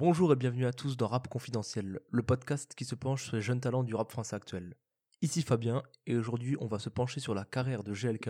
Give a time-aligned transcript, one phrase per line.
[0.00, 3.42] Bonjour et bienvenue à tous dans Rap Confidentiel, le podcast qui se penche sur les
[3.42, 4.76] jeunes talents du rap français actuel.
[5.22, 8.28] Ici Fabien, et aujourd'hui on va se pencher sur la carrière de GLK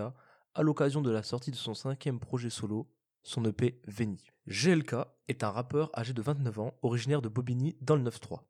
[0.55, 2.91] à l'occasion de la sortie de son cinquième projet solo,
[3.23, 4.31] son EP Veni.
[4.47, 4.95] GLK
[5.29, 8.41] est un rappeur âgé de 29 ans, originaire de Bobigny dans le 9-3.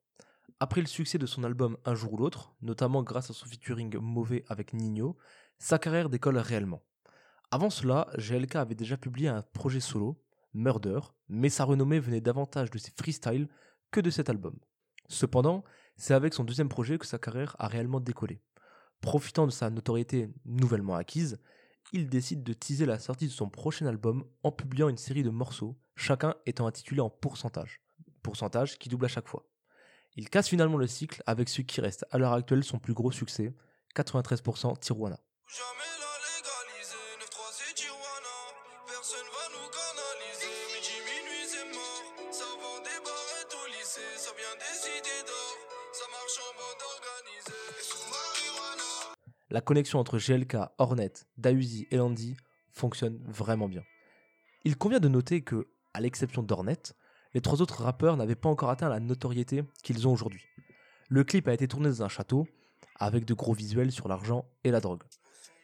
[0.60, 3.98] Après le succès de son album Un jour ou l'autre, notamment grâce à son featuring
[3.98, 5.16] mauvais avec Nino,
[5.58, 6.84] sa carrière décolle réellement.
[7.50, 10.22] Avant cela, GLK avait déjà publié un projet solo,
[10.54, 13.48] Murder, mais sa renommée venait davantage de ses freestyles
[13.90, 14.58] que de cet album.
[15.08, 15.64] Cependant,
[15.96, 18.40] c'est avec son deuxième projet que sa carrière a réellement décollé.
[19.00, 21.38] Profitant de sa notoriété nouvellement acquise,
[21.92, 25.30] il décide de teaser la sortie de son prochain album en publiant une série de
[25.30, 27.80] morceaux, chacun étant intitulé en pourcentage.
[28.22, 29.48] Pourcentage qui double à chaque fois.
[30.16, 33.12] Il casse finalement le cycle avec ce qui reste à l'heure actuelle son plus gros
[33.12, 33.54] succès,
[33.94, 35.20] 93% Tijuana.
[49.50, 52.36] La connexion entre GLK, Hornet, Dausi et Landy
[52.70, 53.82] fonctionne vraiment bien.
[54.64, 56.94] Il convient de noter que, à l'exception d'Hornet,
[57.34, 60.42] les trois autres rappeurs n'avaient pas encore atteint la notoriété qu'ils ont aujourd'hui.
[61.08, 62.46] Le clip a été tourné dans un château,
[62.96, 65.02] avec de gros visuels sur l'argent et la drogue.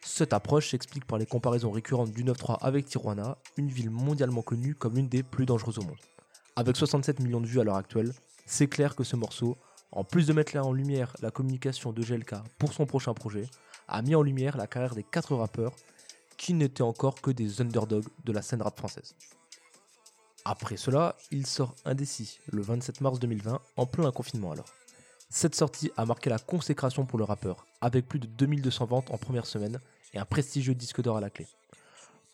[0.01, 4.75] Cette approche s'explique par les comparaisons récurrentes du 9-3 avec Tijuana, une ville mondialement connue
[4.75, 5.99] comme l'une des plus dangereuses au monde.
[6.55, 8.13] Avec 67 millions de vues à l'heure actuelle,
[8.45, 9.57] c'est clair que ce morceau,
[9.95, 13.49] en plus de mettre en lumière la communication de GLK pour son prochain projet,
[13.87, 15.73] a mis en lumière la carrière des quatre rappeurs
[16.37, 19.15] qui n'étaient encore que des underdogs de la scène rap française.
[20.43, 24.69] Après cela, il sort Indécis le 27 mars 2020 en plein confinement alors.
[25.29, 29.17] Cette sortie a marqué la consécration pour le rappeur, avec plus de 2200 ventes en
[29.17, 29.79] première semaine
[30.13, 31.47] et un prestigieux disque d'or à la clé.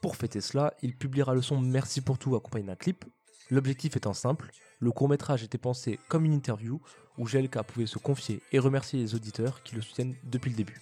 [0.01, 3.05] Pour fêter cela, il publiera le son Merci pour tout accompagné d'un clip.
[3.51, 4.49] L'objectif étant simple,
[4.79, 6.79] le court métrage était pensé comme une interview
[7.17, 10.81] où GLK pouvait se confier et remercier les auditeurs qui le soutiennent depuis le début.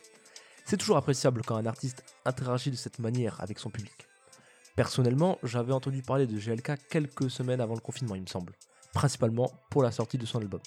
[0.66, 4.08] C'est toujours appréciable quand un artiste interagit de cette manière avec son public.
[4.76, 8.54] Personnellement, j'avais entendu parler de GLK quelques semaines avant le confinement, il me semble,
[8.94, 10.62] principalement pour la sortie de son album.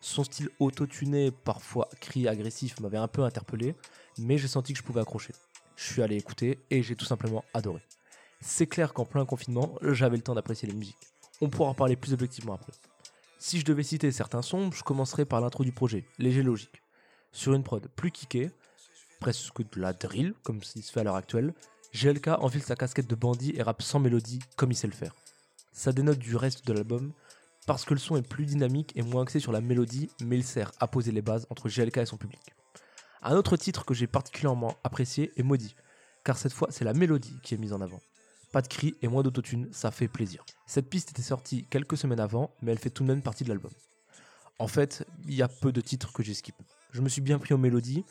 [0.00, 3.76] Son style auto-tuné, parfois cri agressif, m'avait un peu interpellé,
[4.18, 5.34] mais j'ai senti que je pouvais accrocher.
[5.76, 7.82] Je suis allé écouter et j'ai tout simplement adoré.
[8.40, 10.96] C'est clair qu'en plein confinement, j'avais le temps d'apprécier les musiques.
[11.40, 12.72] On pourra en parler plus objectivement après.
[13.38, 16.82] Si je devais citer certains sons, je commencerai par l'intro du projet, léger logique.
[17.30, 18.50] Sur une prod plus kickée,
[19.20, 21.54] presque de la drill, comme il se fait à l'heure actuelle,
[21.94, 25.14] GLK enfile sa casquette de bandit et rappe sans mélodie, comme il sait le faire.
[25.72, 27.12] Ça dénote du reste de l'album,
[27.66, 30.44] parce que le son est plus dynamique et moins axé sur la mélodie, mais il
[30.44, 32.40] sert à poser les bases entre GLK et son public.
[33.22, 35.74] Un autre titre que j'ai particulièrement apprécié est Maudit,
[36.24, 38.00] car cette fois c'est la mélodie qui est mise en avant.
[38.52, 40.44] Pas de cris et moins d'autotune, ça fait plaisir.
[40.66, 43.50] Cette piste était sortie quelques semaines avant, mais elle fait tout de même partie de
[43.50, 43.72] l'album.
[44.58, 46.56] En fait, il y a peu de titres que j'ai skip.
[46.92, 48.04] Je me suis bien pris aux mélodies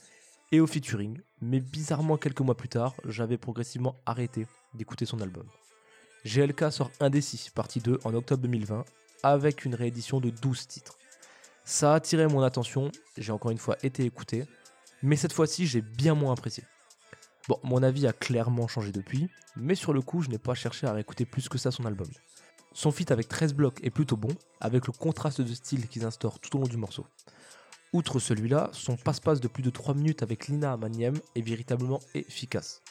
[0.51, 5.47] et au featuring, mais bizarrement quelques mois plus tard, j'avais progressivement arrêté d'écouter son album.
[6.25, 8.85] GLK sort Indécis, partie 2, en octobre 2020,
[9.23, 10.97] avec une réédition de 12 titres.
[11.65, 14.45] Ça a attiré mon attention, j'ai encore une fois été écouté,
[15.01, 16.63] mais cette fois-ci j'ai bien moins apprécié.
[17.47, 20.85] Bon, mon avis a clairement changé depuis, mais sur le coup je n'ai pas cherché
[20.85, 22.09] à réécouter plus que ça son album.
[22.73, 26.39] Son feat avec 13 blocs est plutôt bon, avec le contraste de style qu'ils instaurent
[26.39, 27.05] tout au long du morceau.
[27.93, 32.81] Outre celui-là, son passe-passe de plus de 3 minutes avec Lina Amaniem est véritablement efficace,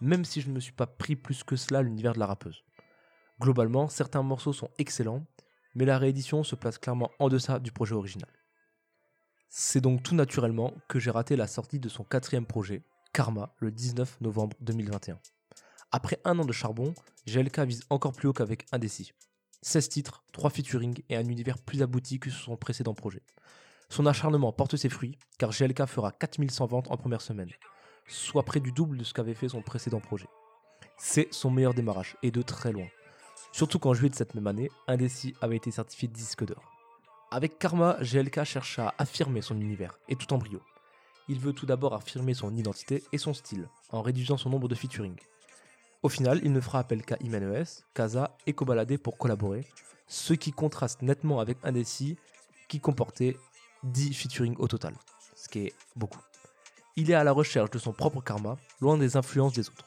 [0.00, 2.64] même si je ne me suis pas pris plus que cela l'univers de la rappeuse.
[3.40, 5.24] Globalement, certains morceaux sont excellents,
[5.76, 8.28] mais la réédition se place clairement en deçà du projet original.
[9.48, 12.82] C'est donc tout naturellement que j'ai raté la sortie de son quatrième projet,
[13.12, 15.18] Karma, le 19 novembre 2021.
[15.90, 16.94] Après un an de charbon,
[17.26, 19.12] GLK vise encore plus haut qu'avec Indécis.
[19.62, 23.22] 16 titres, 3 featuring et un univers plus abouti que son précédent projet.
[23.88, 27.50] Son acharnement porte ses fruits, car GLK fera 4100 ventes en première semaine,
[28.06, 30.28] soit près du double de ce qu'avait fait son précédent projet.
[30.96, 32.86] C'est son meilleur démarrage, et de très loin.
[33.50, 36.62] Surtout qu'en juillet de cette même année, Indécis avait été certifié disque d'or.
[37.32, 40.60] Avec Karma, GLK cherche à affirmer son univers, et tout en brio.
[41.30, 44.74] Il veut tout d'abord affirmer son identité et son style, en réduisant son nombre de
[44.74, 45.14] featuring.
[46.02, 49.64] Au final, il ne fera appel qu'à Imenes, Kaza et Kobalade pour collaborer,
[50.08, 52.16] ce qui contraste nettement avec Indécis,
[52.68, 53.36] qui comportait
[53.84, 54.92] 10 featuring au total,
[55.36, 56.18] ce qui est beaucoup.
[56.96, 59.86] Il est à la recherche de son propre karma, loin des influences des autres.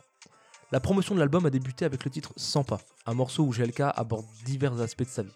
[0.71, 3.81] La promotion de l'album a débuté avec le titre Sans pas, un morceau où GLK
[3.81, 5.33] aborde divers aspects de sa vie.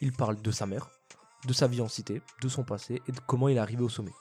[0.00, 0.90] Il parle de sa mère,
[1.46, 3.88] de sa vie en cité, de son passé et de comment il est arrivé au
[3.88, 4.12] sommet.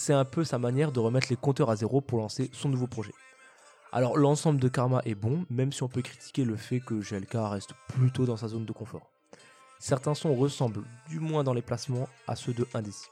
[0.00, 2.86] C'est un peu sa manière de remettre les compteurs à zéro pour lancer son nouveau
[2.86, 3.12] projet.
[3.90, 7.32] Alors l'ensemble de Karma est bon, même si on peut critiquer le fait que GLK
[7.34, 9.10] reste plutôt dans sa zone de confort.
[9.80, 13.08] certains sons ressemblent, du moins dans les placements, à ceux de Indécis.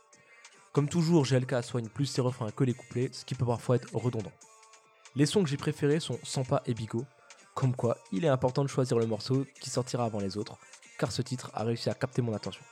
[0.72, 3.92] Comme toujours, GLK soigne plus ses refrains que les couplets, ce qui peut parfois être
[3.92, 4.32] redondant.
[5.16, 7.04] Les sons que j'ai préférés sont Sampa et Bigo,
[7.56, 10.56] comme quoi il est important de choisir le morceau qui sortira avant les autres,
[11.00, 12.62] car ce titre a réussi à capter mon attention.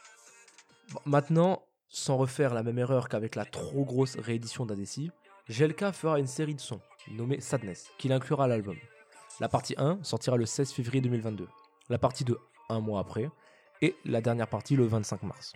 [1.04, 5.12] maintenant, sans refaire la même erreur qu'avec la trop grosse réédition d'Adessi,
[5.48, 6.80] GLK fera une série de sons,
[7.12, 8.76] nommée Sadness, qu'il inclura à l'album.
[9.38, 11.46] La partie 1 sortira le 16 février 2022,
[11.88, 12.36] la partie 2
[12.68, 13.30] un mois après,
[13.80, 15.52] et la dernière partie le 25 mars.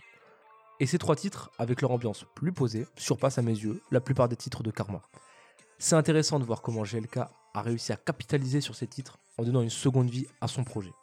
[0.79, 4.29] Et ces trois titres, avec leur ambiance plus posée, surpassent à mes yeux la plupart
[4.29, 5.01] des titres de Karma.
[5.77, 9.61] C'est intéressant de voir comment GLK a réussi à capitaliser sur ces titres en donnant
[9.61, 10.93] une seconde vie à son projet.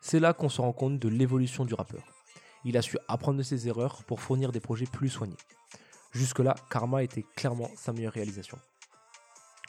[0.00, 2.13] C'est là qu'on se rend compte de l'évolution du rappeur.
[2.64, 5.36] Il a su apprendre de ses erreurs pour fournir des projets plus soignés.
[6.12, 8.58] Jusque-là, Karma était clairement sa meilleure réalisation.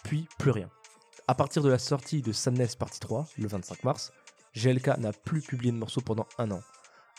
[0.03, 0.69] Puis, plus rien.
[1.27, 4.13] À partir de la sortie de Sadness Partie 3, le 25 mars,
[4.56, 6.62] GLK n'a plus publié de morceau pendant un an,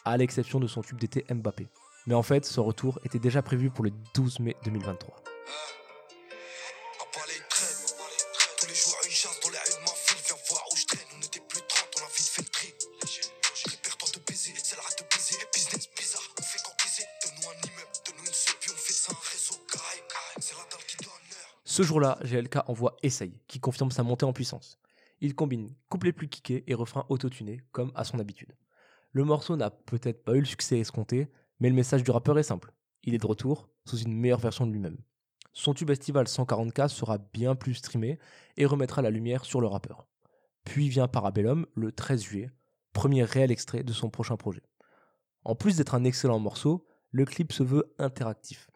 [0.04, 1.68] à l'exception de son tube d'été Mbappé.
[2.06, 5.25] Mais en fait, son retour était déjà prévu pour le 12 mai 2023.
[21.76, 24.80] Ce jour-là, GLK envoie Essaye, qui confirme sa montée en puissance.
[25.20, 28.56] Il combine couplet plus kické et refrain autotuné, comme à son habitude.
[29.12, 31.28] Le morceau n'a peut-être pas eu le succès escompté,
[31.60, 32.72] mais le message du rappeur est simple.
[33.04, 34.96] Il est de retour, sous une meilleure version de lui-même.
[35.52, 38.18] Son tube estival 140K sera bien plus streamé
[38.56, 40.06] et remettra la lumière sur le rappeur.
[40.64, 42.50] Puis vient Parabellum le 13 juillet,
[42.94, 44.62] premier réel extrait de son prochain projet.
[45.44, 48.70] En plus d'être un excellent morceau, le clip se veut interactif.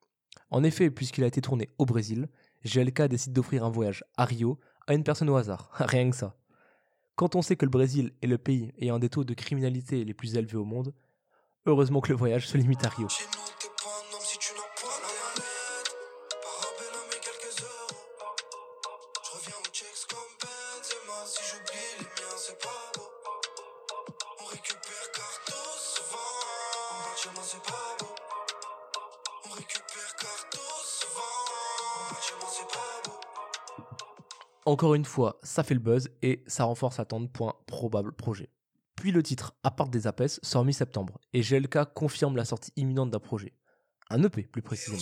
[0.51, 2.29] En effet, puisqu'il a été tourné au Brésil,
[2.65, 6.37] GLK décide d'offrir un voyage à Rio à une personne au hasard, rien que ça.
[7.17, 10.15] Quand on sait que le Brésil est le pays ayant des taux de criminalité les
[10.15, 10.95] plus élevés au monde,
[11.67, 13.09] heureusement que le voyage se limite à Rio.
[34.67, 38.51] Encore une fois, ça fait le buzz et ça renforce attendre un probable projet.
[38.95, 43.19] Puis le titre part des Apes sort mi-septembre et GLK confirme la sortie imminente d'un
[43.19, 43.55] projet.
[44.11, 44.99] Un EP plus précisément.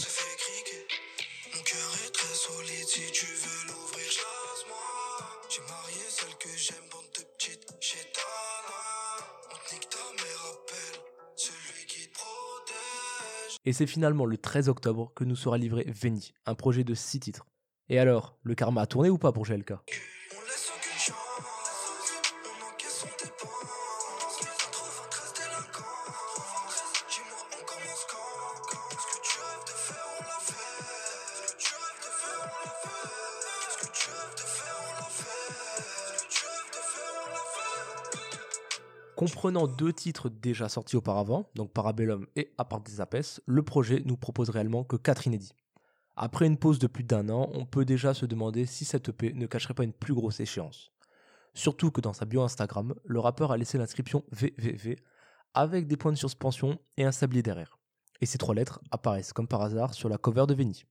[13.68, 17.20] Et c'est finalement le 13 octobre que nous sera livré Veni, un projet de 6
[17.20, 17.46] titres.
[17.90, 19.74] Et alors, le karma a tourné ou pas pour GLK
[39.18, 44.00] Comprenant deux titres déjà sortis auparavant, donc Parabellum et À part des Apes, le projet
[44.04, 45.56] nous propose réellement que 4 inédits.
[46.14, 49.32] Après une pause de plus d'un an, on peut déjà se demander si cette EP
[49.32, 50.92] ne cacherait pas une plus grosse échéance.
[51.52, 55.00] Surtout que dans sa bio Instagram, le rappeur a laissé l'inscription VVV
[55.52, 57.76] avec des points de suspension et un sablier derrière.
[58.20, 60.84] Et ces trois lettres apparaissent comme par hasard sur la cover de Veni.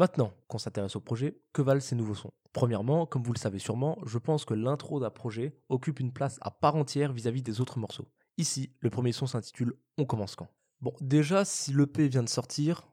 [0.00, 2.32] Maintenant qu'on s'intéresse au projet, que valent ces nouveaux sons?
[2.54, 6.38] Premièrement, comme vous le savez sûrement, je pense que l'intro d'un projet occupe une place
[6.40, 8.08] à part entière vis-à-vis des autres morceaux.
[8.38, 10.48] Ici, le premier son s'intitule On commence quand
[10.80, 12.88] Bon, déjà, si l'EP vient de sortir,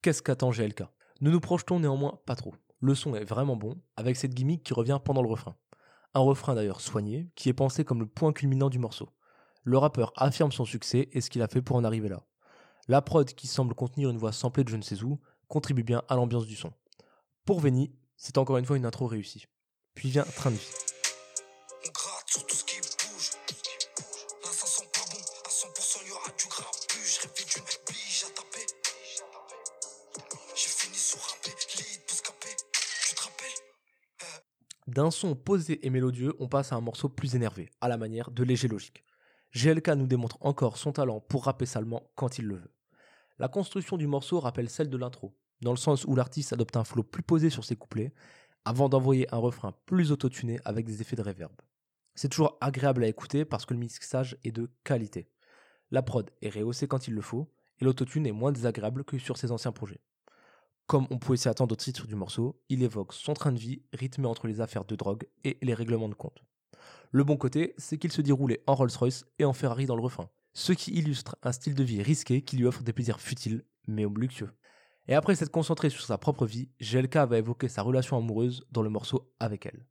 [0.00, 0.84] Qu'est-ce qu'attend GLK
[1.22, 2.54] Nous nous projetons néanmoins pas trop.
[2.78, 5.56] Le son est vraiment bon, avec cette gimmick qui revient pendant le refrain.
[6.14, 9.08] Un refrain d'ailleurs soigné, qui est pensé comme le point culminant du morceau.
[9.64, 12.22] Le rappeur affirme son succès et ce qu'il a fait pour en arriver là.
[12.86, 16.02] La prod, qui semble contenir une voix samplée de je ne sais où, contribue bien
[16.08, 16.72] à l'ambiance du son.
[17.44, 19.46] Pour Veni, c'est encore une fois une intro réussie.
[19.94, 20.68] Puis vient Train de vie.
[34.86, 38.30] D'un son posé et mélodieux, on passe à un morceau plus énervé, à la manière
[38.30, 39.04] de Léger Logique.
[39.54, 42.77] GLK nous démontre encore son talent pour rapper salement quand il le veut.
[43.40, 46.82] La construction du morceau rappelle celle de l'intro, dans le sens où l'artiste adopte un
[46.82, 48.12] flow plus posé sur ses couplets,
[48.64, 51.52] avant d'envoyer un refrain plus autotuné avec des effets de reverb.
[52.16, 55.30] C'est toujours agréable à écouter parce que le mixage est de qualité.
[55.92, 57.48] La prod est rehaussée quand il le faut,
[57.80, 60.00] et l'autotune est moins désagréable que sur ses anciens projets.
[60.88, 63.82] Comme on pouvait s'y attendre au titre du morceau, il évoque son train de vie
[63.92, 66.42] rythmé entre les affaires de drogue et les règlements de compte.
[67.12, 70.28] Le bon côté, c'est qu'il se déroulait en Rolls-Royce et en Ferrari dans le refrain,
[70.54, 74.04] ce qui illustre un style de vie risqué qui lui offre des plaisirs futiles mais
[74.04, 74.50] luxueux.
[75.06, 78.82] Et après s'être concentré sur sa propre vie, GLK va évoquer sa relation amoureuse dans
[78.82, 79.86] le morceau avec elle.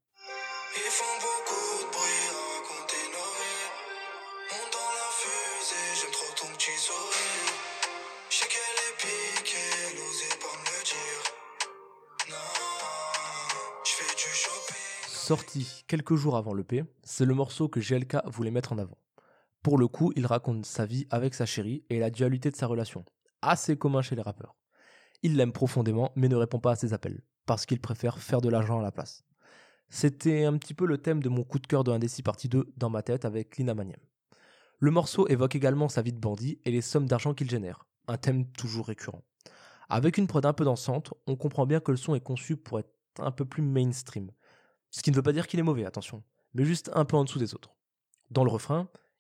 [15.27, 18.97] Sorti quelques jours avant l'EP, c'est le morceau que GLK voulait mettre en avant.
[19.63, 22.67] Pour le coup, il raconte sa vie avec sa chérie et la dualité de sa
[22.67, 23.03] relation,
[23.41, 24.55] assez commun chez les rappeurs.
[25.23, 28.49] Il l'aime profondément mais ne répond pas à ses appels, parce qu'il préfère faire de
[28.49, 29.23] l'argent à la place.
[29.89, 32.73] C'était un petit peu le thème de mon coup de cœur de Indécis partie 2
[32.77, 33.99] dans ma tête avec Lina Maniam.
[34.79, 38.17] Le morceau évoque également sa vie de bandit et les sommes d'argent qu'il génère, un
[38.17, 39.23] thème toujours récurrent.
[39.89, 42.79] Avec une prod un peu dansante, on comprend bien que le son est conçu pour
[42.79, 44.31] être un peu plus mainstream,
[44.91, 46.23] ce qui ne veut pas dire qu'il est mauvais, attention,
[46.53, 47.75] mais juste un peu en dessous des autres.
[48.29, 48.89] Dans le refrain,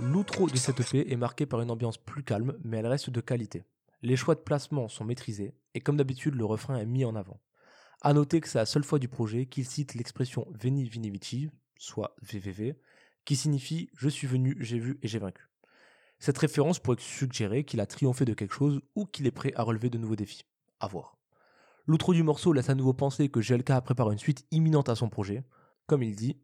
[0.00, 3.20] L'outro de cette EP est marqué par une ambiance plus calme, mais elle reste de
[3.20, 3.64] qualité.
[4.00, 7.40] Les choix de placement sont maîtrisés, et comme d'habitude, le refrain est mis en avant.
[8.00, 11.50] A noter que c'est la seule fois du projet qu'il cite l'expression Veni Vini Vici,
[11.76, 12.74] soit VVV,
[13.24, 15.48] qui signifie Je suis venu, j'ai vu et j'ai vaincu.
[16.18, 19.62] Cette référence pourrait suggérer qu'il a triomphé de quelque chose ou qu'il est prêt à
[19.62, 20.44] relever de nouveaux défis.
[20.80, 21.18] À voir.
[21.86, 25.08] L'outro du morceau laisse à nouveau penser que GLK prépare une suite imminente à son
[25.08, 25.44] projet.
[25.86, 26.40] Comme il dit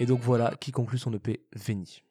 [0.00, 2.02] Et donc voilà qui conclut son EP Veni.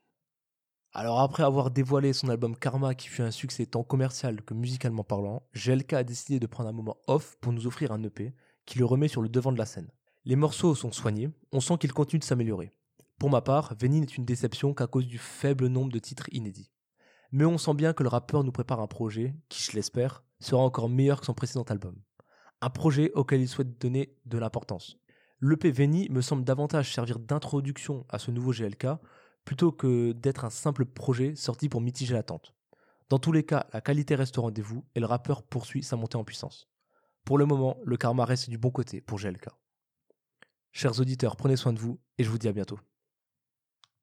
[0.93, 5.03] Alors après avoir dévoilé son album Karma qui fut un succès tant commercial que musicalement
[5.03, 8.33] parlant, GLK a décidé de prendre un moment off pour nous offrir un EP
[8.65, 9.89] qui le remet sur le devant de la scène.
[10.24, 12.72] Les morceaux sont soignés, on sent qu'il continue de s'améliorer.
[13.19, 16.72] Pour ma part, Veni n'est une déception qu'à cause du faible nombre de titres inédits.
[17.31, 20.62] Mais on sent bien que le rappeur nous prépare un projet qui, je l'espère, sera
[20.62, 21.95] encore meilleur que son précédent album.
[22.62, 25.00] Un projet auquel il souhaite donner de l'importance.
[25.45, 28.88] L'EP Veni me semble davantage servir d'introduction à ce nouveau GLK
[29.43, 32.55] plutôt que d'être un simple projet sorti pour mitiger l'attente.
[33.09, 36.15] Dans tous les cas, la qualité reste au rendez-vous et le rappeur poursuit sa montée
[36.15, 36.69] en puissance.
[37.25, 39.50] Pour le moment, le karma reste du bon côté pour GLK.
[40.71, 42.79] Chers auditeurs, prenez soin de vous et je vous dis à bientôt.